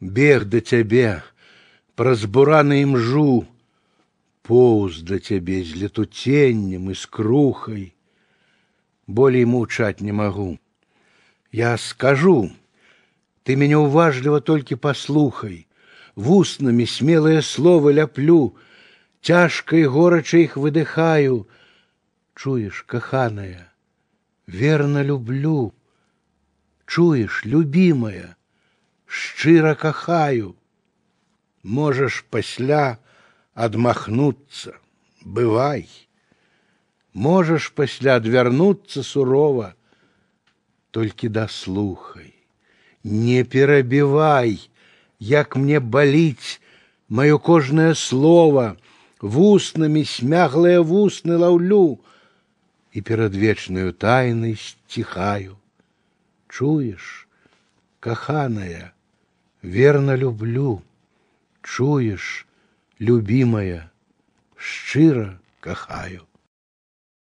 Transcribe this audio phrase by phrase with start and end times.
[0.00, 1.22] бег да цябе
[2.00, 3.46] праз бураны імжу
[4.48, 7.84] поўз да цябе з летуценнем і скрухай
[9.06, 10.56] болей маўчаць не магу
[11.52, 12.50] я скажу
[13.44, 15.66] ты меня уважліва толькі паслухай
[16.16, 18.56] вуснамі смелыя словы ляплю
[19.20, 21.44] цяжка і горача іх выдыхаю
[22.34, 23.68] чуеш каханая
[24.46, 25.74] верно люблю
[26.86, 28.33] чуеш любимая
[29.34, 30.54] шчыра кахаю
[31.62, 32.98] можаш пасля
[33.54, 34.74] адмахнуцца
[35.38, 35.88] бывай
[37.26, 39.74] можаш пасля адвярнуцца сурова
[40.98, 42.30] толькі даслухай
[43.02, 44.54] не перабівай
[45.32, 46.62] як мне баліць
[47.10, 48.76] маё кожнае слово
[49.38, 51.98] вуснамі смяглыя вусны лаўлю
[52.94, 55.58] і перад вечнаю тайнай сціхаю
[56.46, 57.26] чуеш
[57.98, 58.93] каханая
[59.65, 60.81] верно люблю.
[61.63, 62.47] Чуеш
[62.99, 63.91] любимая
[64.55, 66.27] шчыра кахаю